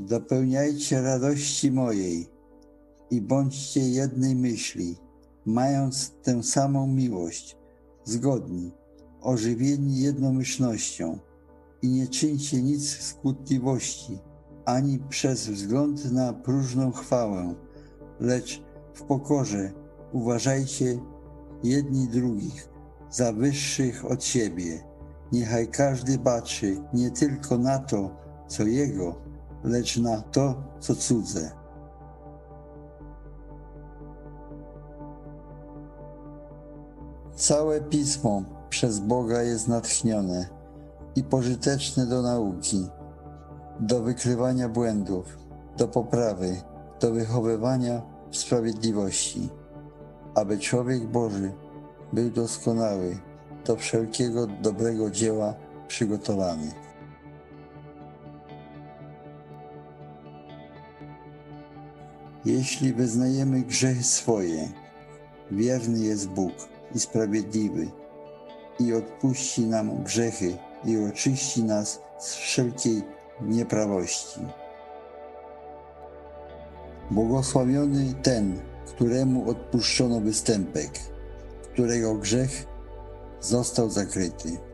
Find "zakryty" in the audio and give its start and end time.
83.90-84.69